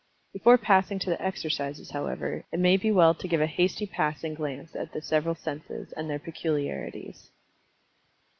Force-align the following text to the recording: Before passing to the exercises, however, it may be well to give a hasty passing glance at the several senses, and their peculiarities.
Before 0.33 0.57
passing 0.57 0.97
to 0.97 1.11
the 1.11 1.21
exercises, 1.21 1.91
however, 1.91 2.43
it 2.51 2.59
may 2.59 2.75
be 2.75 2.91
well 2.91 3.13
to 3.13 3.27
give 3.27 3.39
a 3.39 3.45
hasty 3.45 3.85
passing 3.85 4.33
glance 4.33 4.75
at 4.75 4.93
the 4.93 4.99
several 5.03 5.35
senses, 5.35 5.93
and 5.95 6.09
their 6.09 6.17
peculiarities. 6.17 7.29